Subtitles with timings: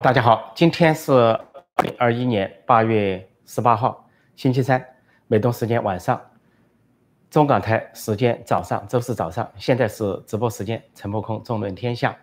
[0.00, 1.44] 大家好，今天是二
[1.82, 4.80] 零二一年八月十八号，星期三，
[5.26, 6.20] 美东时间晚上，
[7.28, 12.16] 中港台时间早上，周四早上，现在是直播时间，陈破空纵论天下，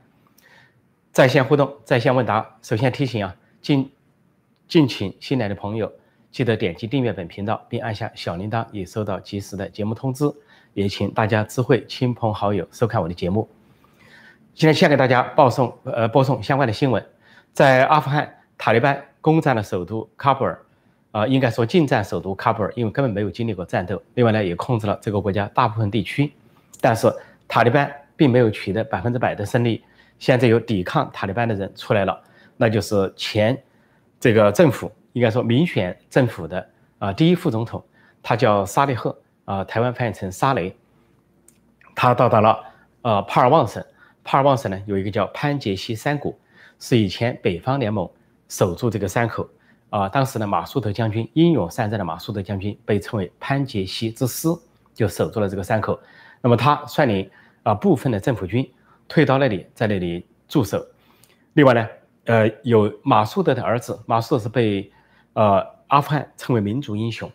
[1.12, 2.56] 在线互动，在线问答。
[2.62, 3.92] 首先提醒啊，敬
[4.70, 5.92] 敬请新来的朋友
[6.32, 10.24] 记得点击订阅本频道，并按下小铃铛，以收到及时的节目通知。
[10.74, 13.50] 也请大家知会亲朋好友收看我的节目。
[14.54, 17.06] 今天先给大家报送呃播送相关的新闻。
[17.56, 20.60] 在阿富汗，塔利班攻占了首都喀布尔，
[21.12, 24.04] 啊，应该说进占首都喀布尔，因为根本没有经历过战斗。
[24.16, 26.34] 另外呢，也控制了这个国家大部分地区，
[26.82, 27.10] 但是
[27.48, 29.82] 塔利班并没有取得百分之百的胜利。
[30.20, 32.22] 现在有抵抗塔利班的人出来了，
[32.58, 33.58] 那就是前
[34.20, 37.82] 这个政府，应该说民选政府的啊第一副总统，
[38.22, 40.76] 他叫沙利赫，啊，台湾翻译成沙雷。
[41.96, 42.62] 他到达了
[43.04, 43.82] 呃帕尔旺省，
[44.26, 46.38] 帕尔旺省呢有一个叫潘杰西山谷。
[46.80, 48.10] 是以前北方联盟
[48.48, 49.50] 守住这个山口
[49.90, 54.50] 啊，当时呢，马苏德将军英勇善战的马苏德将军被称为潘杰西之师，
[54.94, 56.00] 就守住了这个山口。
[56.42, 57.30] 那么他率领
[57.64, 58.70] 啊部分的政府军
[59.08, 60.86] 退到那里，在那里驻守。
[61.54, 61.88] 另外呢，
[62.26, 64.92] 呃，有马苏德的儿子，马苏德是被
[65.34, 67.32] 呃阿富汗称为民族英雄，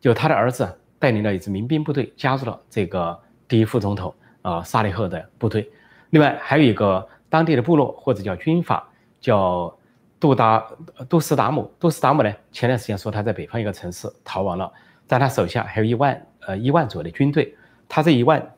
[0.00, 5.68] 就他的儿子带领了一支民兵部队加入了这个第一副总统啊沙利赫的部队。
[6.10, 7.08] 另外还有一个。
[7.32, 8.86] 当地的部落或者叫军阀，
[9.18, 9.74] 叫
[10.20, 10.62] 杜达
[11.08, 11.72] 杜斯达姆。
[11.80, 14.70] 杜斯达姆呢，前段时间说他在北方一个城市逃亡了，
[15.06, 17.56] 但他手下还有一万呃一万左右的军队，
[17.88, 18.54] 他这一万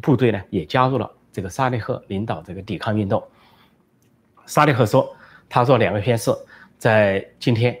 [0.00, 3.22] 部队呢也加入了这个沙利赫领导这个抵抗运动。
[4.46, 5.14] 沙利赫说，
[5.46, 6.34] 他说两个件事，
[6.78, 7.78] 在今天，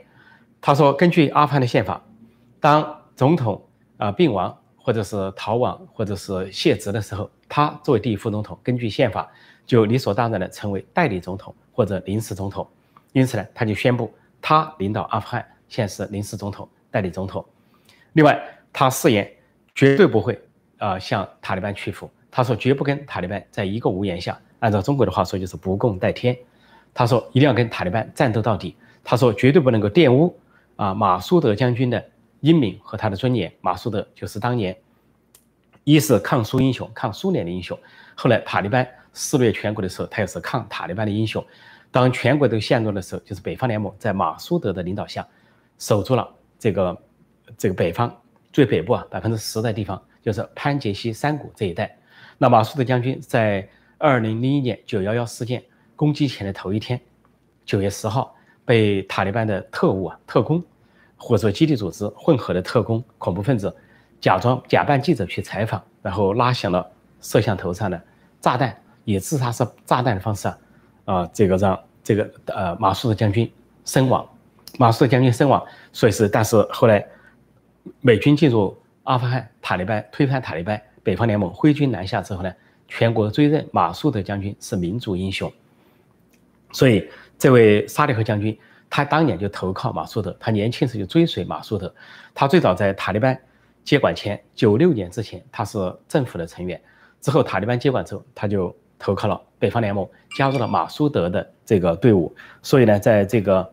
[0.60, 2.04] 他说根据阿富汗的宪法，
[2.60, 9.26] 当总统啊病亡或者是逃亡或者是卸职的时候，他作为第一副总统，根据宪法。
[9.66, 12.66] 就理所当然的成为代理总统或者临时总统，
[13.12, 17.44] 因此呢，他就宣布他领导阿富汗，现是临时总统、代理总统。
[18.12, 18.40] 另外，
[18.72, 19.28] 他誓言
[19.74, 20.40] 绝对不会
[20.78, 22.08] 啊向塔利班屈服。
[22.30, 26.36] 他说绝不跟塔利班在一个屋檐下，按照中国的话说就是不共戴天。
[26.94, 28.76] 他说一定要跟塔利班战斗到底。
[29.02, 30.38] 他说绝对不能够玷污
[30.76, 32.02] 啊马苏德将军的
[32.40, 33.52] 英名和他的尊严。
[33.60, 34.76] 马苏德就是当年
[35.84, 37.78] 一是抗苏英雄、抗苏联的英雄，
[38.14, 38.86] 后来塔利班。
[39.18, 41.42] 肆虐全国的时候，他也是抗塔利班的英雄。
[41.90, 45.26] 当全国都陷落的时候，就是北方联盟在马苏德的领导下，
[45.78, 46.28] 守住了
[46.58, 47.02] 这个
[47.56, 48.14] 这个北方
[48.52, 51.96] 最北部啊百分之十的地方，就是潘杰西山谷这一带。
[52.36, 53.66] 那马苏德将军在
[53.96, 57.00] 二零零一年九幺幺事件攻击前的头一天，
[57.64, 60.62] 九月十号，被塔利班的特务啊特工，
[61.16, 63.74] 或者基地组织混合的特工恐怖分子，
[64.20, 66.86] 假装假扮记者去采访，然后拉响了
[67.22, 67.98] 摄像头上的
[68.38, 68.76] 炸弹。
[69.06, 70.58] 以自杀式炸弹的方式啊，
[71.04, 73.50] 啊，这个让这个呃马苏德将军
[73.84, 74.28] 身亡，
[74.78, 77.06] 马苏德将军身亡，所以是，但是后来
[78.00, 82.52] 美军进入阿富汗，塔利班推翻塔利班，北方联盟挥军南下之后呢，
[82.88, 85.50] 全国追认马苏德将军是民族英雄，
[86.72, 87.08] 所以
[87.38, 88.58] 这位沙利赫将军，
[88.90, 91.94] 他当年就投靠马苏德，他年轻时就追随马苏德，
[92.34, 93.38] 他最早在塔利班
[93.84, 95.78] 接管前九六年之前，他是
[96.08, 96.80] 政府的成员，
[97.20, 98.74] 之后塔利班接管之后，他就。
[98.98, 103.70] 投靠了北方联盟，加入了马苏德的这个队伍，所以呢，在这个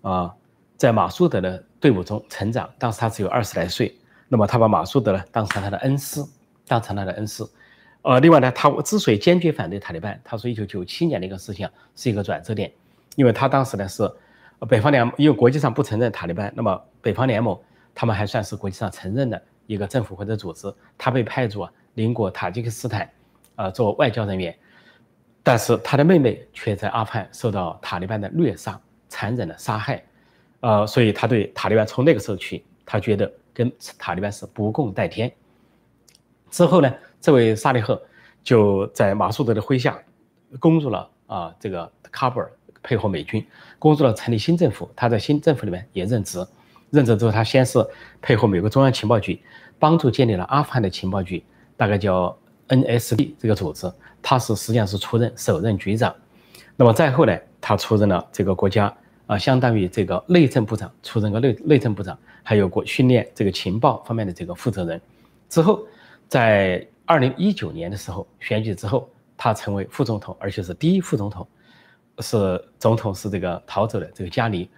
[0.00, 0.34] 啊，
[0.76, 2.68] 在马苏德的队伍中成长。
[2.78, 3.94] 当时他只有二十来岁，
[4.28, 6.24] 那么他把马苏德呢当成他的恩师，
[6.66, 7.44] 当成他的恩师。
[8.02, 12.72] 呃，另外呢，他之所以坚决反对塔利班，他说一九九七年的一个事情是一个转折点，
[13.16, 14.10] 因为他当时呢是
[14.68, 17.58] 北方联，因为国际上不承认塔利班，那么北方联盟
[17.94, 23.08] 他们还算是国际上承认的一个政府或者组织，他被派驻啊邻国塔吉克斯坦。
[23.54, 24.56] 啊，做外交人员，
[25.44, 30.00] 但是他的妹妹却在阿富汗受到塔利班的虐杀、残忍的杀害，
[30.60, 35.32] 呃，所以他对塔利班从那个时候起，他觉得跟塔利班是不共戴天。
[36.48, 38.00] 之后呢，这位沙利赫
[38.44, 40.00] 就在马苏德的麾下
[40.60, 42.48] 攻入了啊这个喀布尔，
[42.80, 43.44] 配合美军
[43.80, 44.88] 攻入了成立新政府。
[44.94, 46.46] 他在新政府里面也任职，
[46.90, 47.84] 任职之后，他先是
[48.20, 49.42] 配合美国中央情报局，
[49.80, 51.42] 帮助建立了阿富汗的情报局，
[51.76, 52.38] 大概叫。
[52.68, 53.92] NSD 这个组织，
[54.22, 56.14] 他是实际上是出任首任局长，
[56.76, 58.94] 那么再后来他出任了这个国家
[59.26, 65.00] 啊，相当于这个内政部长，出任个内内政部长，还有国训练这个情报方面的这个负责人。
[65.48, 65.84] 之后，
[66.28, 71.46] 在二零一九年的时候选举之后，他成为副总统，而且是第一副总统，
[72.20, 74.70] 是总统是这个逃走的这个加尼。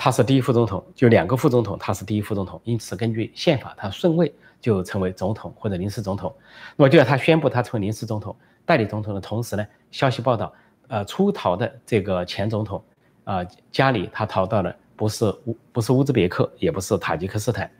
[0.00, 6.32] 他是第一副总统，就两个副总统，他是第一副总统，因此根据宪法，他顺位就成为总统或者临时总统。
[6.76, 8.36] 那么就在他宣布他成为临时总统、
[8.68, 10.52] 代理总统的同时呢，消息报道，
[10.88, 12.84] 呃，出逃的这个前总统，
[13.24, 13.42] 啊，
[13.72, 17.70] 家里他逃到了不是乌不是乌兹别克，也不是塔吉克斯坦，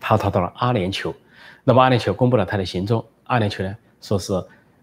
[0.00, 1.12] 他逃到了阿联酋。
[1.64, 4.32] 那么阿联酋公布了他的行踪，阿联酋呢说是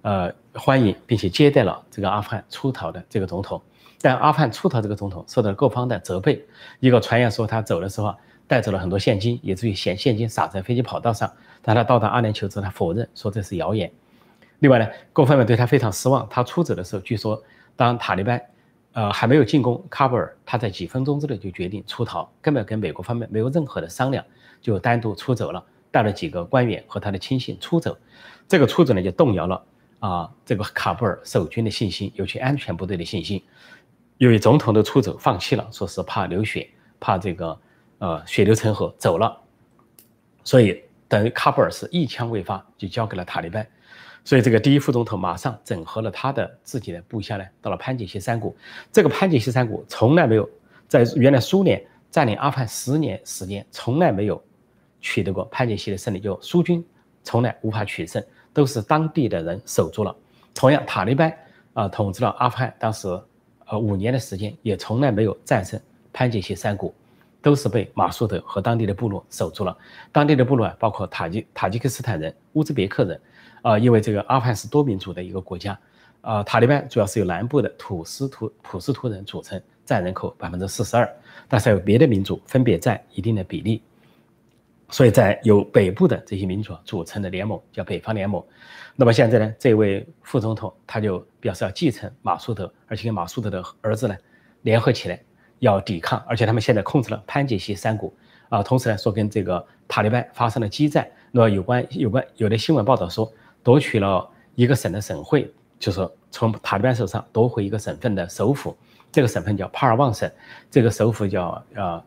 [0.03, 3.59] 呃欢迎并且接待了这个阿富汗出逃的这个总统，
[3.99, 6.45] 但阿富汗出逃这个总统受到各方的责备。
[6.79, 8.15] 一个传言说他走的时候
[8.45, 11.33] 带走了很多现金，以至于现现金撒在飞机跑道上。
[11.63, 13.91] 但他到达阿联酋之后，他否认说这是谣言。
[14.61, 16.27] 另外呢，各方面对他非常失望。
[16.29, 17.41] 他出走的时候，据说
[17.75, 18.39] 当塔利班，
[18.93, 24.23] 呃还没有进攻喀布尔，他在几分钟之内就决定出逃，根本跟美国方面没有任何的商量，
[24.61, 27.97] 就单独出走了，带了几个官员和他的亲信出走。
[28.47, 29.63] 这个出走呢，就动摇了
[29.97, 33.43] 啊这个喀布尔守军的信心，尤其安全部队的信心。
[34.19, 36.69] 由于总统的出走放弃了，说是怕流血，
[36.99, 37.59] 怕这个
[37.97, 39.35] 呃血流成河走了，
[40.43, 43.67] 所以等于喀布尔是一枪未发就交给了塔利班。
[44.23, 48.55] 所以，这个第一副总统马上整合了他的自己的部下呢，到了潘杰希山谷。
[48.91, 50.47] 这个潘杰希山谷从来没有
[50.87, 54.41] 在原来苏联占领阿富汗十年时间，从来没有
[54.99, 56.85] 取得过潘杰希的胜利，就苏军
[57.23, 58.23] 从来无法取胜，
[58.53, 60.15] 都是当地的人守住了。
[60.53, 61.35] 同样，塔利班
[61.73, 63.07] 啊统治了阿富汗当时
[63.65, 65.81] 呃五年的时间，也从来没有战胜
[66.13, 66.93] 潘杰希山谷，
[67.41, 69.75] 都是被马苏德和当地的部落守住了。
[70.11, 73.19] 当地的部落啊，包括塔吉塔吉克斯坦人、乌兹别克人。
[73.61, 75.77] 啊，因为这个阿富汗是多民族的一个国家，
[76.21, 81.07] 啊，塔利班主要是由南部的土司图普斯图人组成，占人口百分之四十二，
[81.47, 83.83] 但是还有别的民族分别占一定的比例，
[84.89, 88.43] 所以在由北部的这些民族组成的联盟叫北方联盟。
[88.95, 94.17] 那么现在呢，这位副总统他就表示要继承马苏德，而且跟马苏德的儿子呢
[94.63, 95.21] 联合起来
[95.59, 98.11] 要抵抗，而且他们现在控制了潘杰希山谷，
[98.49, 101.07] 啊，同时呢说跟这个塔利班发生了激战。
[101.31, 103.31] 那么有关有关有的新闻报道说。
[103.63, 108.75] 夺取了一个省的省会，就是从塔利班手上夺回一个省份的首府，
[109.11, 110.29] 这个省份叫帕尔旺省，
[110.69, 112.03] 这个首府叫呃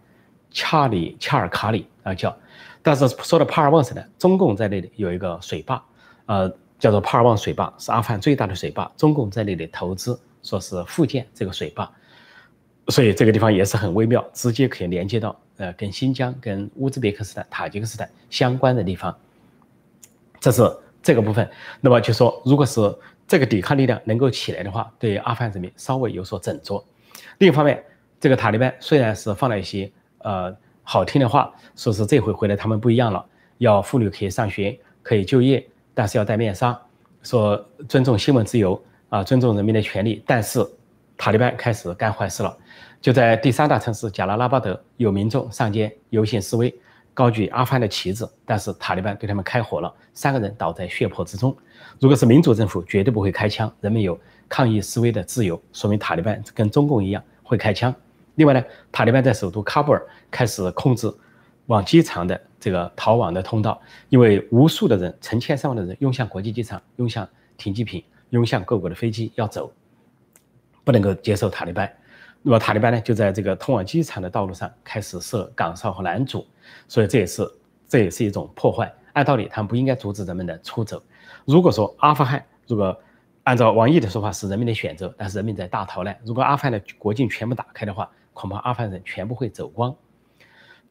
[0.51, 2.37] 恰里恰尔卡里啊叫，
[2.83, 5.83] 但是说到帕尔旺省呢，中共在那里有一个水坝，
[6.27, 11.91] 呃叫做帕尔旺水坝，是阿富汗最大的水坝，中共在那里投资，说是复建这个水坝，
[12.89, 19.17] 所以这个地方也是很微妙，直接可以连接到呃跟新疆、跟乌兹别克斯坦、塔吉克斯坦相关的地方，
[20.41, 20.63] 这是。
[21.05, 21.49] 这个部分，
[21.83, 22.81] 那么就说，如果是
[23.29, 26.83] 这个抵抗力量能够起来的话，对阿富汗人民稍微有所振作。
[27.39, 27.85] 另一方面，
[28.19, 29.91] 这个塔利班虽然是放了一些
[30.21, 33.25] 呃好听的话，说是这回回来他们不一样了，
[33.59, 36.81] 要妇女可以上学，可以就业，但是要戴面纱，
[37.23, 40.23] 说尊重新闻自由啊，尊重人民的权利。
[40.27, 40.67] 但是
[41.19, 42.57] 塔利班开始干坏事了，
[43.03, 46.75] 就在第三大城市贾拉拉巴德，有民众上街游行示威。
[47.15, 51.57] 高举阿富汗的旗帜，但是塔利班对他们开火了，三个人倒在血泊之中。
[52.01, 54.19] 如果是民主政府，绝对不会开枪，人们有
[54.49, 57.95] 抗议示威的自由，说明塔利班跟中共一样会开枪。
[58.35, 61.09] 另外呢，塔利班在首都喀布尔开始控制
[61.67, 69.73] 往机场的这个逃亡的通道，因为无数的人，成千上万的人涌向国际机场，涌向停机坪，涌向各国的飞机要走，
[70.83, 71.89] 不能够接受塔利班。
[72.43, 76.45] 那么塔利班呢，就在这个通往机场的道路上开始设岗哨和拦阻，
[76.89, 77.49] 所以这也是
[77.87, 78.93] 这也是一种破坏。
[79.13, 81.03] 按道理，他们不应该阻止人们的出走。
[81.45, 82.97] 如果说阿富汗如果
[83.45, 86.19] 按照王毅的说法是人民的选择，但是人民在大逃难。
[86.25, 89.95] 如果阿富汗的国境全部打开的话，恐怕阿富汗人全部会走光。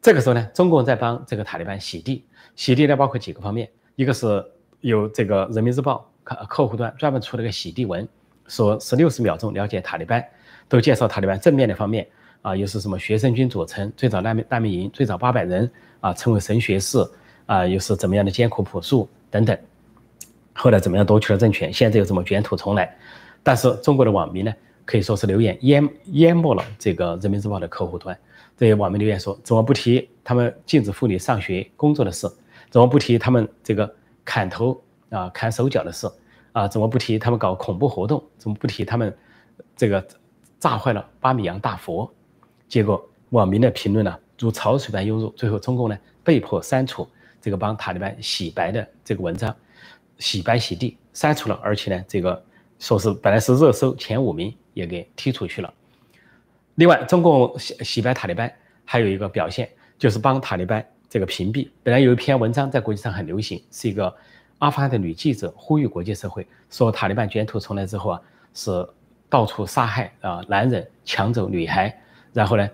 [0.01, 2.25] 这个时候呢，中共在帮这个塔利班洗地，
[2.55, 4.43] 洗地呢包括几个方面，一个是
[4.81, 8.07] 有这个人民日报客客户端专门出了个洗地文，
[8.47, 10.23] 说是六十秒钟了解塔利班。
[10.69, 12.07] 都介绍塔利班正面的方面
[12.43, 15.71] 啊，又是什么学生军组成，最早难民难民营，最早八百人
[16.01, 17.03] 啊，成为神学士
[17.45, 19.57] 啊，又是怎么样的艰苦朴素等等，
[20.53, 22.93] 后来怎么样夺取了政权，现在又怎么卷土重来？
[23.41, 28.15] 但是中国的网民呢，可以说是留言淹淹没了这个人民日报的客户端。
[28.57, 32.29] 这些网民留言说，怎么不提他们禁止妇女上学工作的事？
[32.69, 33.89] 怎么不提他们这个
[34.25, 36.11] 砍头啊、砍手脚的事？
[36.51, 38.21] 啊，怎么不提他们搞恐怖活动？
[38.37, 39.15] 怎么不提他们
[39.77, 40.05] 这个？
[40.59, 42.09] 炸坏了巴米扬大佛，
[42.73, 47.07] 结果网民的评论呢如潮水般涌入，最后中共呢被迫删除
[47.39, 49.55] 这个帮塔利班洗白的这个文章，
[50.17, 52.43] 洗白洗地删除了，而且呢这个
[52.79, 55.71] 说是本来是热搜前五名也给踢出去了。
[56.73, 58.51] 另外，中共洗洗白塔利班
[58.85, 61.69] 还有一个表现就是帮塔利班这个屏蔽。
[61.83, 64.11] 本来有一篇文章在国际上很流行，是一个
[64.57, 68.21] 阿富汗的女记者呼吁国际社会说塔利班卷土重来之后啊
[68.55, 68.89] 是。
[69.29, 71.99] 到处杀害啊，男人抢走女孩，
[72.33, 72.67] 然后呢，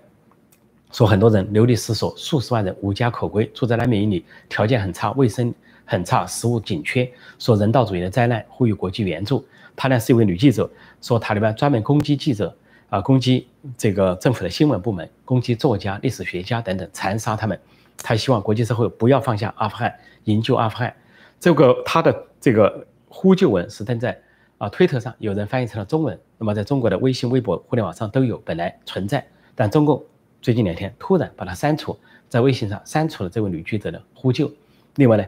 [0.90, 9.44] 说很多人流离失所，数十万人无家可归，住在难民营里，条件很差，卫生很差，食物紧缺，说人道主义的灾难，呼吁国际援助。
[9.76, 10.68] 她呢是一位女记者，
[11.00, 12.56] 说塔利班专门攻击记者，
[12.88, 17.58] 啊，攻击这个政府的新闻部门，攻击作家、历史学家等等，残杀他们。
[18.02, 20.94] 他希望国际社会不要放下阿富汗，营救阿富汗。
[21.38, 24.18] 这个他的这个呼救文是登在
[24.56, 26.18] 啊推特上，有人翻译成了中文。
[26.38, 29.26] 那么在中国的微信、微博、互联网上都有，本来存在，
[29.60, 30.02] 但中共
[30.40, 31.94] 最近两天突然把它删除，
[32.30, 34.50] 在微信上删除了这位女记者的呼救。
[34.94, 35.26] 另外呢，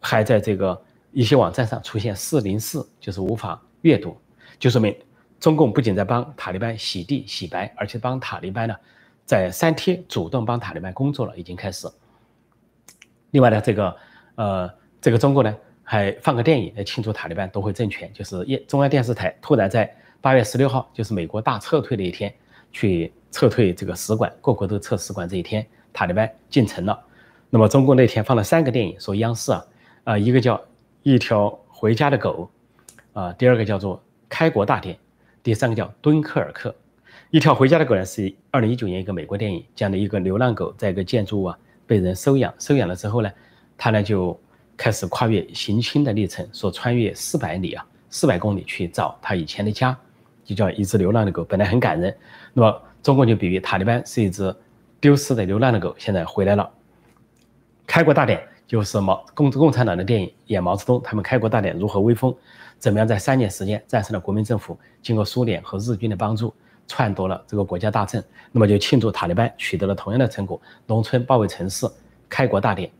[0.00, 0.82] 还在这个
[1.12, 4.16] 一些网站上出现四零四，就是无法阅读，
[4.58, 4.92] 就说明
[5.38, 8.74] 中共不仅在帮塔利班洗地洗白，而且帮塔利班呢
[9.24, 11.86] 在删帖，主动帮塔利班工作了，已经开始。
[13.30, 13.96] 另外呢，这个
[14.34, 14.68] 呃，
[15.00, 19.88] 这个中共呢还放个电影来庆祝塔利班夺回政权，就是中央电视台突然在
[20.20, 22.34] 八月十六号，就是美国大撤退的一天，
[22.72, 26.98] 去撤退这个使馆，各国都撤使馆这一天，塔利班进城了。
[27.50, 29.66] 那么中国那天放了三个电影，说央视啊，
[30.04, 30.56] 啊一个叫
[31.02, 32.50] 《一条回家的狗》，
[33.20, 33.96] 啊第二个叫做
[34.28, 34.94] 《开国大典》，
[35.42, 36.70] 第三个叫《敦刻尔克》。
[37.30, 41.58] 一条回家的狗呢是二零一九年一个美国电影，讲的一个流浪狗在一个建筑物啊。
[41.86, 43.30] 被人收养，收养了之后呢，
[43.78, 44.38] 他呢就
[44.76, 49.96] 开始跨越行亲的历程，说穿越四百里啊，四百公里去找他以前的家，
[50.44, 52.14] 就叫一只流浪的狗，本来很感人。
[52.52, 54.54] 那么中共就比喻塔利班是一只
[55.00, 56.70] 丢失的流浪的狗，现在回来了。
[57.86, 62.36] 开国大典就是毛共共产党的电影，演毛泽东他们开国大典如何威风，
[62.78, 66.54] 怎么样在三年时间战胜了国民政府，经过苏联和日军的帮助。
[66.86, 68.22] 篡夺了这个国家大政，
[68.52, 71.86] 那么就庆祝塔利班取得了同样的成果，农村包围城市，
[72.28, 72.90] 开国大典。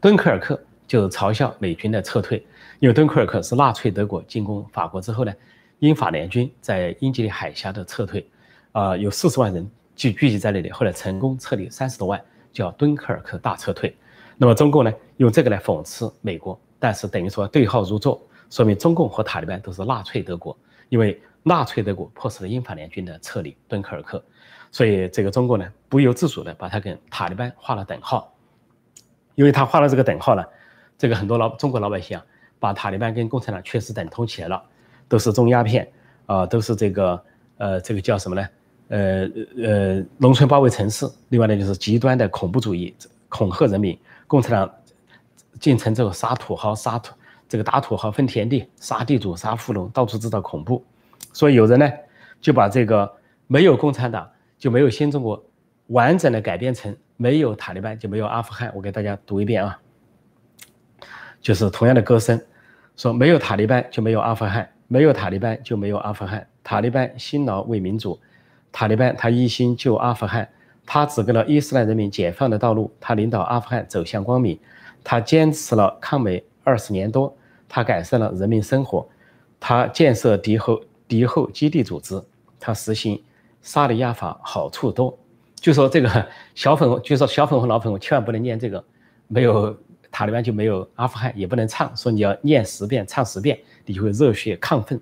[0.00, 2.42] 敦刻尔克就嘲笑美军的撤退，
[2.78, 5.34] 因为敦刻尔克是纳粹德国进攻法国之后呢，
[5.80, 8.26] 英法联军在英吉利海峡的撤退，
[8.72, 12.20] 啊，有四十万人聚聚集在那里，后来成功撤离三十多万，
[12.52, 13.96] 叫敦刻尔克大撤退。
[14.36, 18.20] 那么中共呢，用这个来讽刺美国，但是等于说对号入座，
[18.50, 20.56] 说明中共和塔利班都是纳粹德国，
[20.88, 21.20] 因为。
[21.44, 24.22] 纳粹德国迫使了英法联军的撤离敦刻尔克，
[24.70, 28.34] 所以这个中共呢不由自主的把它跟塔利班画了等号，
[29.34, 30.44] 因为他画了这个等号呢，
[30.98, 32.26] 这个很多老中国老百姓啊，
[32.58, 34.62] 把塔利班跟共产党确实等同起来了，
[35.08, 35.90] 都是种鸦片
[36.26, 37.24] 啊，都是这个
[37.56, 38.46] 呃这个叫什么呢？
[38.88, 39.28] 呃
[39.62, 42.94] 呃农村包围城市，另外呢就是极端的恐怖主义，
[43.28, 43.98] 恐吓人民。
[44.26, 44.70] 共产党
[45.58, 47.14] 进城之后杀土豪，杀土
[47.48, 50.84] 这个打土豪分田地，杀地主，杀富农，到处制造恐怖。
[51.32, 51.90] 所以有人呢，
[52.40, 53.10] 就把这个
[53.46, 54.28] 没有共产党
[54.58, 55.42] 就没有新中国，
[55.86, 58.70] 完整的改编成没有塔利班就没有阿富汗。
[58.74, 59.80] 我给大家读一遍啊，
[61.40, 62.38] 就是同样的歌声，
[62.96, 66.46] 说没有塔利班就没有阿富汗，没有塔利班就没有阿富汗。
[66.62, 68.20] 塔利班辛劳为民主，
[68.72, 70.48] 塔利班他一心救阿富汗，
[70.84, 74.58] 他指给了伊斯兰人民解放的道路，他领导阿富汗走向光明，
[75.02, 77.36] 他坚持了抗美二十年多，
[77.68, 79.08] 他改善了人民生活，
[79.60, 80.80] 他建设敌后。
[81.08, 82.22] 敌后基地组织，
[82.60, 83.18] 他实行
[83.62, 85.18] 沙利亚法好处多。
[85.54, 88.84] 就说这个小粉红，就说小粉红、老粉红千万不能念这个，
[89.26, 89.74] 没有
[90.12, 91.90] 塔利班就没有阿富汗，也不能唱。
[91.96, 95.00] 说你要念十遍、唱十遍，你就会热血亢奋，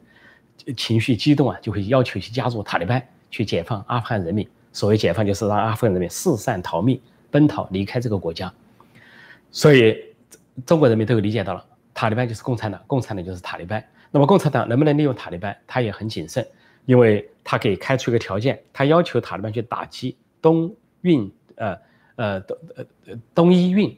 [0.77, 4.49] 情绪激动啊，就会要求去加入塔利班，去解放阿富汗人民。
[4.73, 8.53] 所谓解放，就是让阿富汗人民四散逃命、奔逃离开这个国家。
[9.51, 9.97] 所以
[10.67, 11.65] 中国人民都有理解到了，
[11.95, 13.83] 塔利班就是共产党，共产党就是塔利班。
[14.11, 15.57] 那么共产党能不能利用塔利班？
[15.67, 16.47] 他也很谨慎，
[16.85, 21.79] 因为他可以开出一个条件，他要求塔利班去打击东运，呃
[22.17, 22.85] 呃东呃
[23.35, 23.97] 东伊运，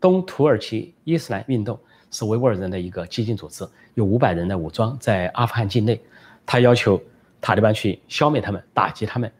[0.00, 1.78] 东土耳其伊斯兰运动
[2.10, 3.64] 是维吾尔人的一个激进组织，
[3.94, 6.00] 有五百人的武装在阿富汗境内，
[6.44, 7.00] 他要求
[7.40, 9.30] 塔利班去消灭他们，打击他们，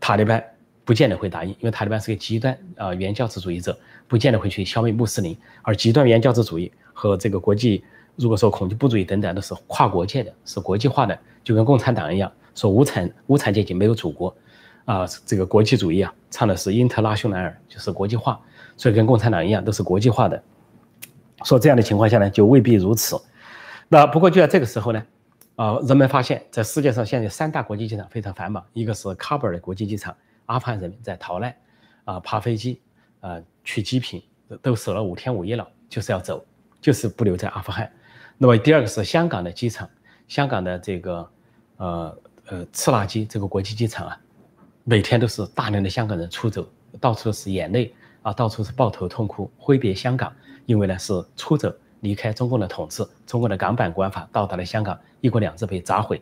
[0.00, 0.42] 塔利班
[0.84, 7.84] 不见得会答应，因为塔利班是个极端啊原教旨主义者，不见得会去消灭穆斯林，而极端原教旨主义和这个国际。
[8.16, 14.34] 如果说恐怖主义等等都是跨国界的，是国际化的，就跟共产党一样，说无产无产阶级没有祖国，
[14.86, 18.40] 啊，这个国际主义啊，唱的是英特拉修南尔，就是国际化，
[18.74, 20.42] 所以跟共产党一样都是国际化的。
[21.44, 23.20] 说这样的情况下呢，就未必如此。
[23.88, 25.04] 那不过就在这个时候呢，
[25.56, 31.56] 啊，人们发现，在世界上现在三大国际机场非常繁忙，一个是喀布尔的国际机场，阿富汗人民在逃难，
[32.04, 32.78] 啊，爬飞机，
[33.20, 34.22] 啊，取机坪，
[34.60, 36.44] 都守了五天五夜了，就是要走，
[36.78, 37.90] 就是不留在阿富汗。
[38.36, 39.88] 那么第二个是香港的机场，
[40.28, 41.30] 香港的这个
[41.78, 44.20] 呃呃赤垃圾这个国际机场啊，
[44.84, 46.68] 每天都是大量的香港人出走，
[47.00, 50.30] 到处是眼泪啊，到处是抱头痛哭，挥别香港，
[50.66, 56.20] 因为呢是出走离开中共的统治，中国的港版国安法到达了香港，一国两制被砸毁。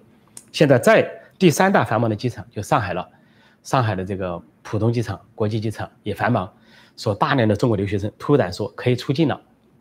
[0.53, 3.09] 现在在第三大繁忙的机场就上海了，
[3.63, 6.53] 上海的这个浦东机场国际机场也繁忙，
[6.97, 9.41] 说大量的中国留学生突然说可以出境了，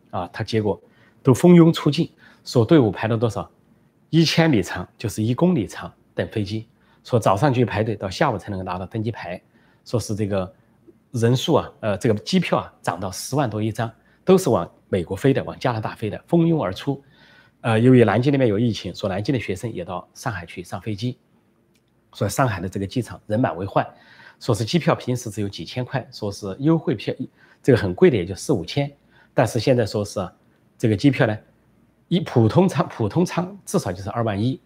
[0.10, 0.82] 啊，他结果
[1.22, 2.10] 都蜂拥出境。
[2.44, 3.50] 说队伍排了多少？
[4.10, 6.68] 一千米长，就是一公里长，等飞机。
[7.04, 9.42] 说早上去排队，到下午才能够拿到登机牌。
[9.86, 10.54] 说是这个
[11.12, 13.90] 人数啊，呃，这个机票啊涨到十万多一张，
[14.26, 17.04] 都是往美国飞的，往加拿大飞的，蜂拥而出。
[17.62, 21.18] 呃，由于南京那边有疫情，说南京的学生也到上海去上飞机，
[22.14, 23.84] 说上海的这个机场人满为患，
[24.40, 27.12] 说是机票平时只有几千块，说是优惠票，
[27.64, 28.92] 这个很贵的也就四五千，
[29.34, 30.30] 但是现在说是
[30.78, 31.36] 这个机票呢，
[32.08, 34.62] 一普通舱普通舱至少就是二万一，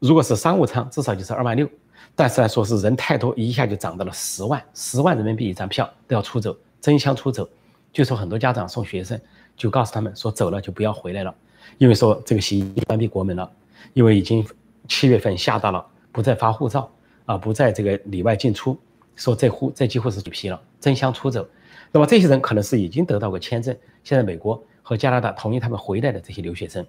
[0.00, 1.66] 如果是商务舱至少就是二万六。
[2.14, 7.48] 但是呢，说是人太多，一下就涨到了十万，十万人民币一张票都要出走，争相出走。
[7.92, 9.20] 就说很多家长送学生，
[9.62, 11.32] 就告诉他们说走了就不要回来了，
[11.78, 13.48] 因为说这个习关闭国门了，
[13.92, 14.44] 因为已经
[14.88, 16.90] 七月份下达了不再发护照
[17.26, 18.76] 啊，不再这个里外进出，
[19.14, 21.46] 说这户这几乎是举批了，争相出走。
[21.92, 26.84] 那么这些人可能是已经得到过签证，现在美国和加拿大同意他们回来的这些留学生，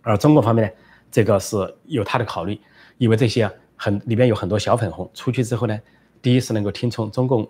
[0.00, 0.72] 而中国方面呢，
[1.10, 2.58] 这个是有他的考虑，
[2.96, 3.50] 因为这些。
[3.78, 5.78] 很里边有很多小粉红出去之后呢，
[6.22, 7.46] 第一是能够听从中共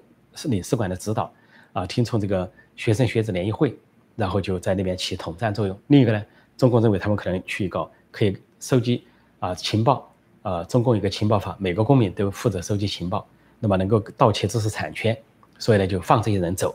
[0.47, 1.33] 领事馆的指导，
[1.73, 3.79] 啊，听从这个学生学子联谊会，
[4.17, 5.79] 然后就在那边起统战作用。
[5.87, 6.25] 另一个呢，
[6.57, 9.05] 中共认为他们可能去搞可以收集
[9.39, 13.25] 啊情报，啊，中共一个情报法，每个公民都负责收集情报，
[13.61, 15.17] 那么能够盗窃知识产权，
[15.59, 16.75] 所以呢就放这些人走。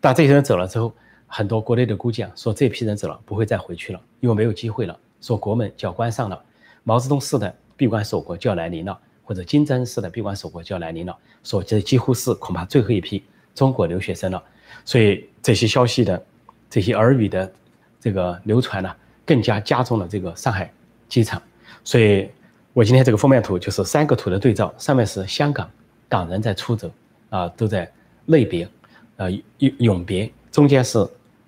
[0.00, 0.92] 但这些人走了之后，
[1.26, 6.42] 很多国内的估计啊，说这批人走了不会再回去了，因为没有机会了，说国门就要关上了。
[6.82, 7.54] 毛泽东式的。
[7.80, 14.44] 闭关锁国就要来临了，或者金正恩式的闭关锁国就要来临了，说这几乎是恐怕最后一批中国留学生了。
[14.84, 16.22] 所以这些消息的
[16.70, 17.52] 这些耳语的
[18.00, 18.96] 这个流传呢，
[19.26, 20.72] 更加加重了这个上海
[21.08, 21.42] 机场。
[21.82, 22.30] 所以
[22.72, 25.68] 我今天这个封面图就是三个图的对照，上面是香港
[26.08, 26.90] 港人在出走
[27.28, 27.90] 啊，都在
[28.26, 28.68] 类别，
[29.16, 31.04] 呃永永别，中间是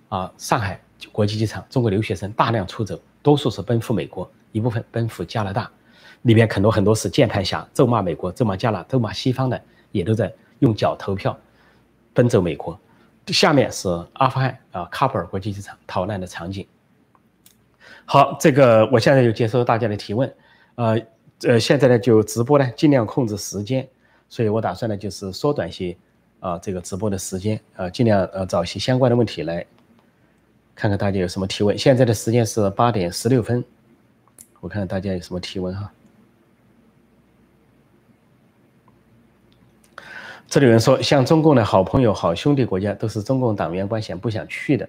[0.08, 0.80] 啊上海
[1.12, 5.70] 国际机场，中国留学生大量出走，多数是奔赴美国，一部分奔赴加拿大。
[6.22, 9.60] 里边很多很多是键盘侠，咒骂美国、咒骂加拿大、咒骂西方的，
[9.90, 11.36] 也都在用脚投票，
[12.12, 12.78] 奔走美国。
[13.28, 16.66] 下面是阿富汗啊，喀布尔国际机场逃难的场景。
[18.04, 20.34] 好，这个我现在就接收大家的提问，
[20.74, 21.00] 呃
[21.42, 23.86] 呃，现在呢就直播呢，尽量控制时间，
[24.28, 25.96] 所以我打算呢就是缩短些
[26.40, 29.64] 啊这个直播的时间，呃，尽量呃找一些相关的问题来
[30.74, 31.78] 看看大家有什么提问。
[31.78, 33.64] 现在的时间是八点十六分，
[34.60, 35.92] 我看看大家有什么提问哈。
[40.52, 44.86] 这里有人说，像中共的好朋友、好兄弟国家都是中共党员关系不想去的，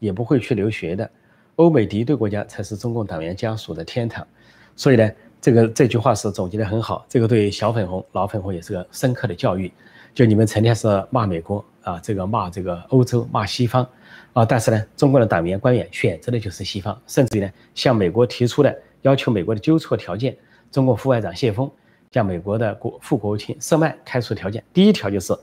[0.00, 1.08] 也不会去留学的。
[1.54, 4.26] 欧美敌对国家才是中共党员家属的天堂。
[4.74, 5.08] 所以呢，
[5.40, 7.06] 这个这句话是总结的很好。
[7.08, 9.70] 这个对小粉红、老粉红也是个深刻的教育。
[10.12, 13.88] 就你们成天是骂美国啊，这个骂这个欧洲、骂西方
[14.32, 20.36] 啊，但是呢，中共的党员官员选择的就是西方，甚至于呢，向美国提出的要求美国的纠错条件，
[20.72, 21.70] 中国副外长谢峰。
[22.16, 25.36] 向美国的国副国务卿舍曼开出条件，第一条就是，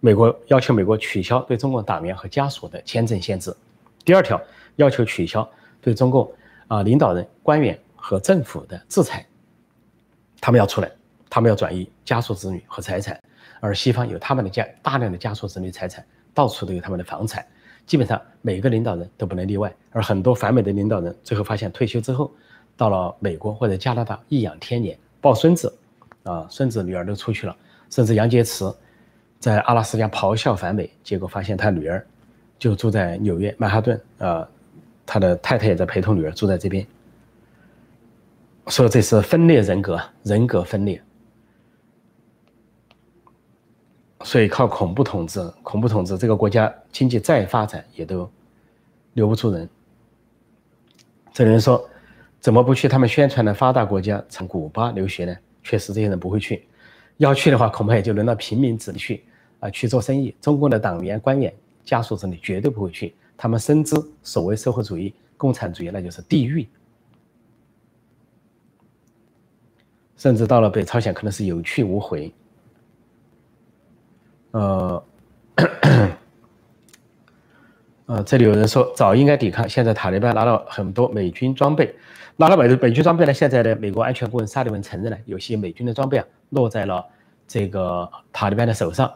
[0.00, 3.52] 美国要求美国取消对中共党员和家属的签证限制；
[4.02, 4.40] 第二条
[4.76, 5.46] 要求取消
[5.78, 6.32] 对中共
[6.68, 9.26] 啊领导人、官员和政府的制裁。
[10.40, 10.90] 他们要出来，
[11.28, 13.22] 他们要转移家属子女和财产，
[13.60, 16.02] 而西方有他们的家大量的家属子女财产，
[16.32, 17.44] 到处都有他们的房产，
[17.84, 19.70] 基本上每个领导人都不能例外。
[19.90, 22.32] 而很多反美的领导人最后发现退休之后，
[22.74, 25.70] 到了美国或者加拿大颐养天年，抱孙子。
[26.26, 27.56] 啊，孙子女儿都出去了，
[27.88, 28.74] 甚至杨洁篪
[29.38, 32.04] 在阿拉斯加咆哮反美，结果发现他女儿
[32.58, 34.48] 就住在纽约曼哈顿，啊，
[35.06, 36.84] 他的太太也在陪同女儿住在这边，
[38.66, 41.00] 说这是分裂人格，人格分裂，
[44.24, 48.28] 所以靠恐怖统治，恐怖统治这个国家经济再发展也都
[49.12, 49.68] 留不住人。
[51.32, 51.88] 这人说，
[52.40, 55.36] 怎么不去他们宣传的发达国家，从古巴留学呢？
[55.66, 56.64] 确实，这些人不会去。
[57.16, 59.24] 要去的话，恐怕也就轮到平民子弟去
[59.58, 60.32] 啊，去做生意。
[60.40, 61.52] 中共的党员、官员、
[61.84, 63.12] 家属子女绝对不会去。
[63.36, 66.68] 他们深知所谓社会主义、共产主义，那就是地狱。
[70.16, 72.32] 甚至到了北朝鲜，可能是有去无回。
[74.52, 75.04] 呃，
[78.06, 79.68] 呃，这里有人说，早应该抵抗。
[79.68, 81.92] 现在塔利班拿到很多美军装备。
[82.36, 83.34] 拿了美美军装备呢？
[83.34, 87.04] 现在的美国安全顾问沙利文承认了，有些美军的装备啊落在了
[87.48, 89.12] 这个塔利班的手上。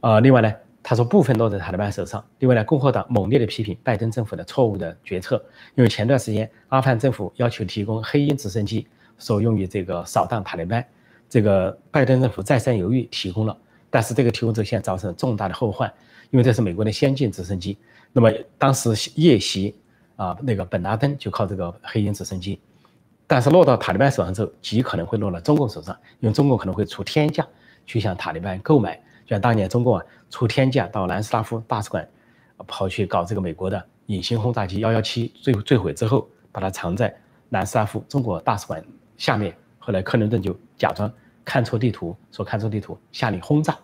[0.00, 2.24] 呃，另外呢，他说部分落在塔利班手上。
[2.38, 5.42] 另外呢，共和党猛烈的批评拜登政府的错误的决策，
[5.74, 8.86] 因为前段时间阿富汗政府要求提供黑鹰直升机，
[9.18, 10.84] 说用于这个扫荡塔利班，
[11.28, 13.56] 这个拜登政府再三犹豫，提供了，
[13.90, 15.92] 但是这个提供之后现在造成了重大的后患，
[16.30, 17.76] 因为这是美国的先进直升机。
[18.12, 19.74] 那么当时夜袭。
[20.18, 22.60] 啊，那个本拉登就靠这个黑鹰直升机，
[23.24, 27.46] 但是落到塔利班手上之后，极可能会落到中共手上，因为中共可能会出天价
[27.86, 32.04] 去向塔利班购买，就像当年中共啊出天价到南斯拉夫大使馆，
[32.66, 37.16] 跑去搞这个美国的隐形轰炸机幺幺七坠坠毁之后，把它藏在
[37.48, 38.84] 南斯拉夫中国大使馆
[39.16, 39.54] 下面。
[39.78, 41.08] 后来克林顿就假装
[41.44, 43.78] 看错地图，说看错地图，下令轰炸。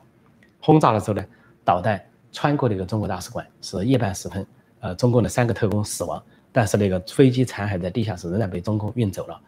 [0.59, 1.25] 轰炸的时候呢，
[1.65, 4.45] 导弹穿过那个中国大使馆，是夜半时分，
[4.81, 6.23] 呃，中共的三个特工死亡。
[6.53, 9.41] 但是那个飞机残骸在地下室仍然被中共运走了。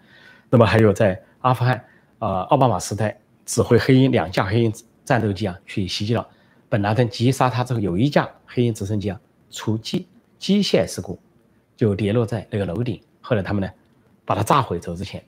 [0.48, 1.84] 那么还有在阿富汗，
[2.20, 4.72] 呃，奥巴马时代指挥黑鹰两架黑鹰
[5.04, 6.26] 战斗机啊去袭击了
[6.68, 9.20] 本拉登，击杀他之后，有一架黑鹰直升机啊
[9.50, 11.18] 出机机械事故，
[11.76, 13.00] 就跌落在那个楼顶。
[13.20, 13.68] 后来他们呢
[14.24, 15.24] 把它炸毁走之前，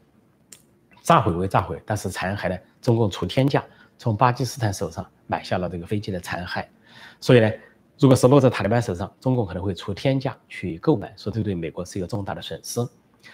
[1.02, 3.64] 炸毁为炸毁，但是残骸呢，中共出天价
[3.98, 6.64] 从巴基斯坦手上买下了这个飞机的残骸，
[7.20, 7.50] 所以呢。
[8.00, 12.80] 如果是落在塔利班手上，中共可能会出天价去购买，说这对美国是一个重大的损失。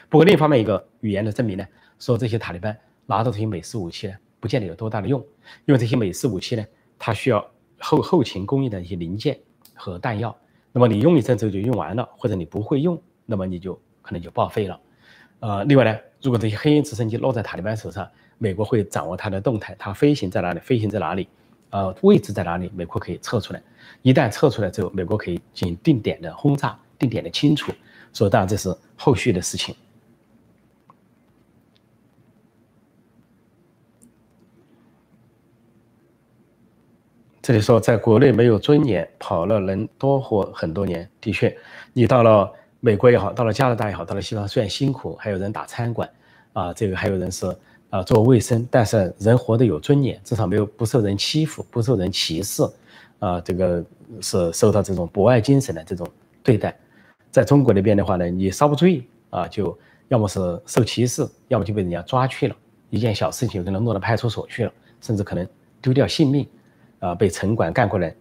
[0.09, 2.75] 不过另一方面，一个语言的证明呢，说这些塔利班
[3.05, 5.21] 拿到这些美式武器呢，不见得有多大的用，
[5.67, 6.65] 因为这些美式武器呢，
[6.99, 7.47] 它需要
[7.79, 9.39] 后后勤供应的一些零件
[9.75, 10.35] 和弹药。
[10.73, 14.81] 那么你用一阵之后就用完了，或者你不会用，那么你就可能就报废了。
[15.41, 21.29] 呃，另外呢，如果这些黑鹰直升机落在塔利班手上，美国会掌握它的动态，它飞行在哪里，飞行在哪里。
[21.75, 22.71] 呃，位置在哪里？
[22.73, 23.61] 美国可以测出来。
[24.03, 27.73] 一旦测出来之后，美国可以进行定点的轰炸、定点的清除。
[28.13, 29.75] 所以，当然这是后续的事情。
[37.43, 41.11] 这里说，在国内没有尊严，跑了能多活很多年。
[41.21, 41.59] 的确，
[41.93, 46.09] 你到了美国也好，到了加拿大也好，到了西方，虽然辛苦，还有人打餐馆，
[46.53, 47.53] 啊，这个还有人是。
[47.95, 52.65] 啊，做卫生，但是人活得有尊严，至少没有不受人欺负，不受人歧视，
[53.21, 53.85] 啊，这个
[54.21, 56.05] 是受到这种博爱精神的这种
[56.43, 56.77] 对待。
[57.31, 59.79] 在中国那边的话呢，你稍不注意啊，就
[60.09, 62.57] 要么是受歧视，要么就被人家抓去了，
[62.91, 65.47] 一件小事情可能落到派出所去了，甚至可能
[65.81, 66.45] 丢掉性命，
[66.99, 68.13] 啊，被城管干过来。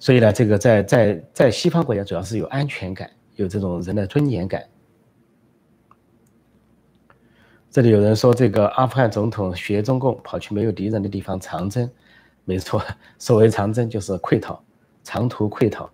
[0.00, 4.60] 所以呢，这个在在在西方国家主要是有安全感，有这种人的尊严感。
[7.78, 11.88] 这里有人说，这个阿富汗总统学中共跑去没有敌人的地方长征，
[12.44, 12.82] 没错，
[13.20, 14.60] 所谓长征就是溃逃，
[15.04, 15.88] 长途溃逃。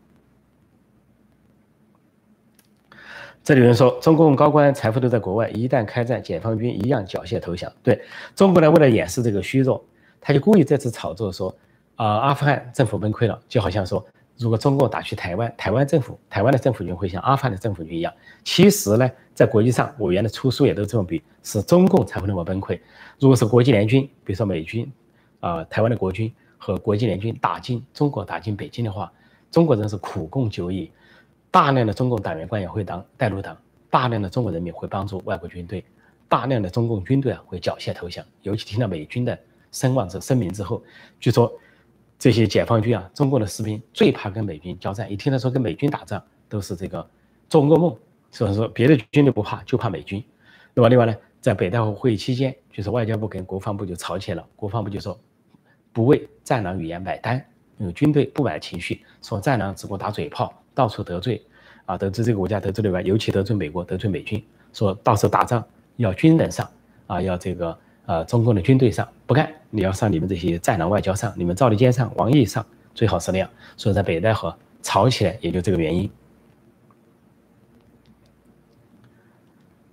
[3.42, 7.70] 这里有人说，中共高官财富都在国外，一旦开战，解放军一样缴械投降。
[7.82, 8.00] 对
[8.34, 9.84] 中国呢，为了掩饰这个虚弱，
[10.22, 11.54] 他就故意这次炒作说，
[11.96, 14.02] 啊，阿富汗政府崩溃了，就好像说。
[14.36, 18.12] 如果中共打去台湾，台湾政府、台湾的政府军会像阿富汗的政府军一样。
[18.42, 22.80] 其实呢，在国际上，委员的出书也都这么比，是中共才会那么崩溃。
[23.20, 24.90] 如果是国际联军，比如说美军，
[25.38, 29.12] 啊，台湾的国军和国际联军打进中国、打进北京的话，
[29.52, 30.90] 中国人是苦共久矣，
[31.52, 33.56] 大量的中共党员官员会当带路党，
[33.88, 35.84] 大量的中国人民会帮助外国军队，
[36.28, 38.24] 大量的中共军队啊会缴械投降。
[38.42, 39.38] 尤其听到美军的
[39.70, 40.82] 声望之声明之后，
[41.20, 41.52] 据说。
[42.24, 45.12] 这些解放军啊，中国的士兵最怕跟美军交战。
[45.12, 47.06] 一听他说跟美军打仗，都是这个
[47.50, 47.94] 做噩梦。
[48.30, 50.24] 所以说别的军队不怕，就怕美军。
[50.72, 54.48] 那么另外呢，在北戴河会议期间，就是外交部跟国防部就吵起来了。
[54.56, 55.20] 国防部就说
[55.92, 57.44] 不为战狼语言买单，
[57.76, 61.42] 因为军队不买情绪，说战狼只顾打嘴炮，到处得罪
[61.84, 64.42] 啊，得罪这个国家，得罪对外，尤其得罪美国，得罪美军。
[64.72, 65.62] 说到时候打仗
[65.96, 66.66] 要军人上
[67.06, 67.78] 啊，要这个。
[68.06, 72.64] 呃，中共的军队上不干，你要上你们这些战狼外交上，你们赵立坚上、王毅上，
[72.94, 73.48] 最好是那样。
[73.78, 76.10] 所以在北戴河吵起来，也就这个原因。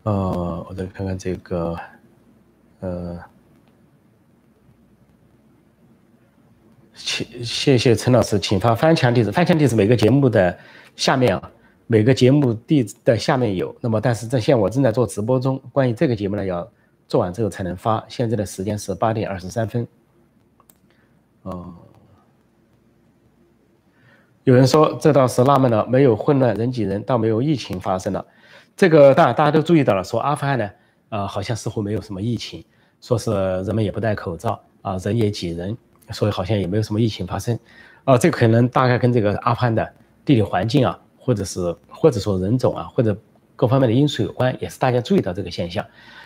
[0.04, 1.78] 呃，我再看看这个，
[2.82, 3.18] 呃，
[6.94, 10.60] 请谢谢陈老师，请发翻墙地址，翻墙地址每个节目的
[10.98, 11.52] 下面啊，
[11.88, 13.74] 每个节目地址的下面有。
[13.80, 16.70] 那么，但是在现我正在做直播中，关于这个节目呢，要。
[17.12, 19.86] 做完之后才能发，现在的时间是八点二十三分。
[21.42, 21.74] 哦，
[24.46, 28.26] 有人说这倒是纳闷了，没有混乱人挤人，倒没有疫情发生了。
[28.78, 30.70] 这个大大家都注意到了，说阿富汗呢，
[31.10, 32.64] 呃，好像似乎没有什么疫情，
[33.02, 33.30] 说是
[33.64, 35.78] 人们也不戴口罩啊，人也挤人，
[36.12, 37.60] 所以好像也没有什么疫情发生。
[38.06, 39.94] 啊，这可能大概跟这个阿富汗的
[40.24, 43.14] 地理环境啊，或者是或者说人种啊，或者
[43.62, 45.86] 各方面的因素有关，也是大家注意到这个现象。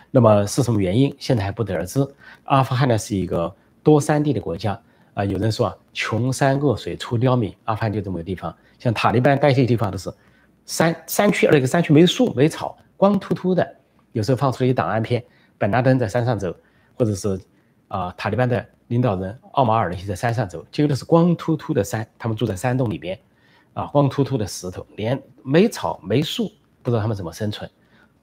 [0.10, 1.13] 那么是什么原因？
[1.19, 2.00] 现在还不得而知。
[2.45, 4.82] 阿富汗呢是一个多山地的国家
[5.13, 8.56] 啊，有人说啊，穷山恶水出刁民，阿富汗就这么个地方。
[8.80, 10.10] 像塔利班待这些地方都是
[10.65, 13.76] 山山区，那个山区没树没草，光秃秃的。
[14.13, 15.21] 有时候放出一些档案片，
[15.58, 16.56] 本拉登在山上走，
[16.93, 17.38] 或者是
[17.89, 22.08] 啊塔利班的领导人奥马尔那些在山上走，结果都是光秃秃的山。
[22.17, 23.19] 他们住在山洞里边，
[23.74, 26.50] 啊，光秃秃的石头，连没草没树，
[26.86, 27.69] 不知道他们怎么生存。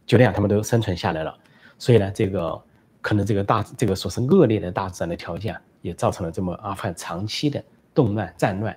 [0.06, 1.36] 就那样，他们都生存下来了。
[1.78, 2.62] 所以呢，这个
[3.00, 8.76] 可能这个大这个说是恶劣的大自然的条件，也造成了这么阿富汗长期的动乱、战乱，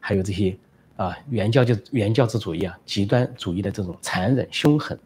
[0.00, 0.56] 还有这些
[0.96, 4.98] 啊原教就原教旨主义啊极端主义的这种残忍凶狠。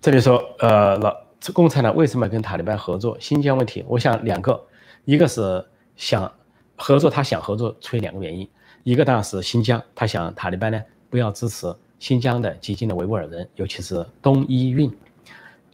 [0.00, 1.14] 这里说，呃，老
[1.52, 3.18] 共产党为什么要跟塔利班合作？
[3.20, 4.60] 新疆问题，我想两个，
[5.04, 5.64] 一个是
[5.94, 6.32] 想
[6.76, 8.48] 合作，他想合作出于两个原因，
[8.82, 14.90] 一个当然是新疆，他想塔利班呢不要支持新疆的激进的维吾尔人，尤其是东伊运，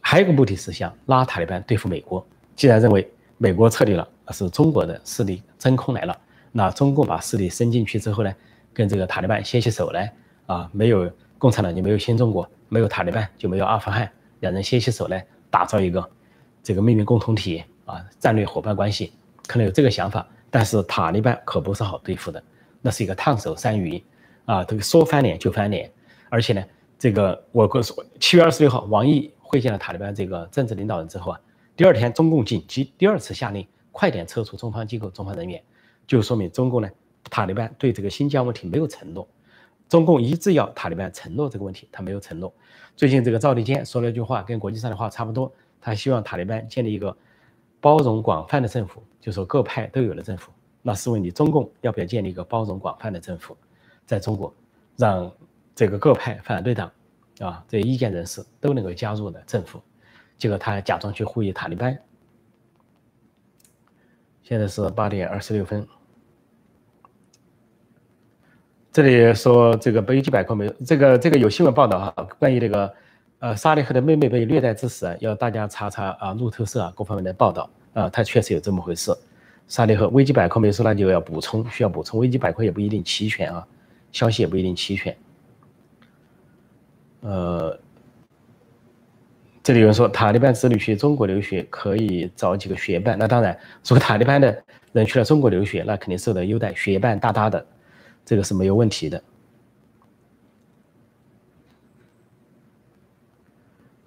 [0.01, 2.25] 还有个目的是想拉塔利班对付美国。
[2.55, 6.17] 既然认为美国撤离了，是中国的势力真空来了，
[6.51, 8.35] 那中共把势力伸进去之后呢，
[8.73, 10.13] 跟这个塔利班牵起手来
[10.45, 14.09] 啊，没有共产党就没有新中国，没有塔利班就没有阿富汗。
[14.41, 16.07] 两人携起手来打造一个
[16.61, 19.13] 这个命运共同体啊，战略伙伴关系，
[19.47, 20.27] 可能有这个想法。
[20.49, 22.41] 但是塔利班可不是好对付的，
[22.81, 24.03] 那是一个烫手山芋
[24.45, 25.91] 啊，这个说翻脸就翻脸。
[26.29, 26.63] 而且呢，
[26.99, 31.39] 这个我告诉七月二十六号，王毅会见了塔利班这个政治领导人之后啊，
[31.75, 35.61] 第二天中共紧急第二次下令快点撤出中方机构、中方人员，
[36.05, 36.89] 就说明中共呢，
[37.29, 39.27] 塔利班对这个新疆问题没有承诺。
[39.89, 42.53] 中共一直要塔利班承诺这个问题，他没有承诺。
[42.95, 47.15] 最近这个赵立坚说了一句话，跟国际上的话差不多，他希望塔利班建立一个
[47.79, 50.51] 包容广泛的政府，就说各派都有的政府。
[50.87, 53.57] 那试问你，中共要不要建立一个包容广泛的政府，
[54.05, 54.53] 在中国，
[54.95, 55.29] 让
[55.75, 56.89] 这个各派反对党
[57.39, 59.81] 啊，这意见人士都能够加入的政府？
[60.37, 61.99] 结果他假装去呼吁塔利班。
[64.43, 65.85] 现在是八点二十六分。
[68.93, 72.93] 这里说这个维基百科没有这个这个有新闻报道啊，关于这个
[73.39, 79.13] 呃沙利赫的妹妹被虐待致死，要大家查查啊路透社啊各方面的报道啊，他确实有这么回事。
[79.67, 82.19] 沙利赫危机百科没说，那就要补充，需要补充。
[82.19, 83.67] 危机百科也不一定齐全啊，
[84.11, 85.15] 消息也不一定齐全。
[87.21, 87.77] 呃，
[89.61, 97.65] 这里有人说塔利班子女去中国留学可以找几个学伴，那当然，如果塔利班的人去了中国留学，那肯定受到优待，学伴大大的。
[98.23, 99.21] 这个是没有问题的。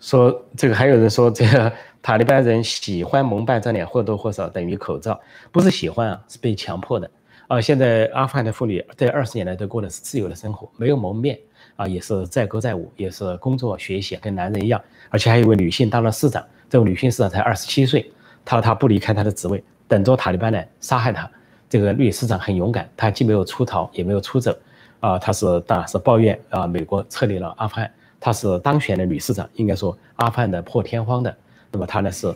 [0.00, 1.70] 说这个还有人说，这个
[2.02, 5.20] 塔利班人喜欢蒙半张脸，或多或少等于口罩，
[5.52, 7.10] 不是喜欢啊，是被强迫的
[7.46, 7.60] 啊。
[7.60, 11.38] 现在阿富汗的妇女在二十年来都过的是自由的生活，没有蒙面
[11.76, 14.80] 啊，也是载歌载舞，也是工作学习，跟男人一样。
[15.10, 18.10] 而且还有位女性当了市长，这位女性市长才二十七岁，
[18.44, 21.30] 她说她不离开她的职位，等着塔利班来杀害她。
[21.68, 24.56] 这个女市长很勇敢，她既没有出逃，也没有出走，
[25.00, 31.36] 啊，她是当然是抱怨啊，美国撤离了阿富汗，她是当选的女市长，应该说阿富汗的破天荒的。
[31.72, 32.32] 那么她呢是，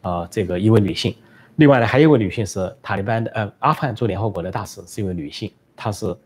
[0.00, 1.14] 啊，这个一位女性。
[1.56, 6.16] 另外呢，还有一位女性是塔利班的，呃，阿富汗驻联合国的大使，是一位女性，她是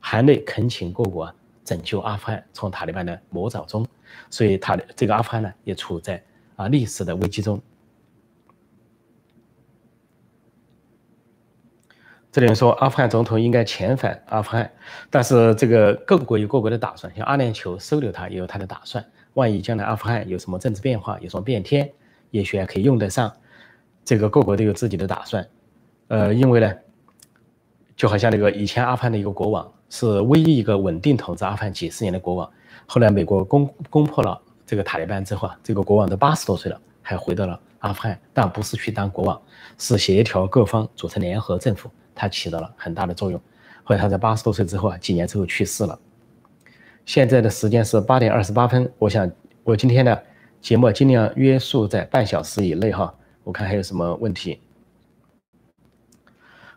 [0.00, 1.32] 含泪恳请各国
[1.64, 3.86] 拯救阿富汗从塔利班的魔爪中。
[4.30, 6.22] 所以，塔这个阿富汗呢也处在
[6.56, 7.60] 啊历史的危机中。
[12.36, 14.70] 这里说阿富汗总统应该遣返阿富汗，
[15.08, 19.02] 但是这个各国有各国的打算，像阿联酋收留他也有他的打算。
[19.32, 21.90] 万一将来阿富汗有什么政治变化，有什么变天，
[22.32, 23.32] 也许还可以用得上。
[24.04, 25.48] 这个各国都有自己的打算。
[26.08, 26.70] 呃，因为呢，
[27.96, 32.52] 就好像那个以前阿富汗的一个国王是唯一一个稳定统治阿富汗几十年的国王，
[32.84, 39.40] 后来美国攻攻破了这个塔利班之后啊，这个国王都八十多岁了，还回到了阿富汗，但不是去当国王，
[39.78, 41.90] 是协调各方组成联合政府。
[42.16, 43.40] 他起到了很大的作用。
[43.84, 45.96] 后来他在八十多岁之后啊，几年之后去世了。
[47.04, 48.92] 现在的时间是八点二十八分。
[48.98, 49.30] 我想
[49.62, 50.24] 我今天的
[50.60, 53.14] 节目尽量约束在半小时以内哈。
[53.44, 54.58] 我看还有什么问题。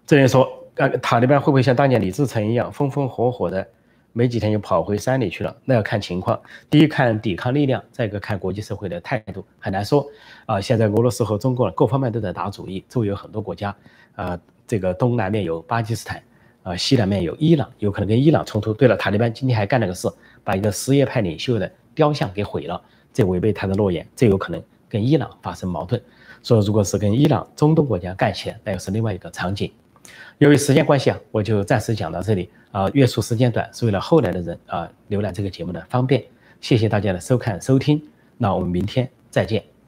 [0.05, 3.67] 这人说，呃，塔利班会不会像当年李自成一样风风火火的，
[4.13, 5.55] 没几天又跑回山里去了？
[5.65, 6.39] 那要看情况。
[6.69, 10.05] 第一看抵抗力量，再一个看国际社会的态度，很难说。
[10.45, 13.75] 啊，现在俄罗斯和中国各方面都在打主意，周围有很多国家，
[14.13, 14.39] 啊。
[14.69, 16.21] 这个东南面有巴基斯坦，
[16.61, 18.71] 啊，西南面有伊朗，有可能跟伊朗冲突。
[18.71, 20.07] 对了，塔利班今天还干了个事，
[20.43, 22.79] 把一个什叶派领袖的雕像给毁了，
[23.11, 25.99] 这违背他的诺言，这有可能跟伊朗发生矛盾。
[26.43, 29.71] 所以，如果是跟伊朗、中东国家干起来，那又是另外一个场景。
[30.37, 36.23] 由于时间关系啊，我就暂时讲到这里啊，约束时间短，是为了后来的人啊浏览这个节目的方便。
[36.61, 37.99] 谢谢大家的收看收听，
[38.37, 39.78] 那我们明天再见。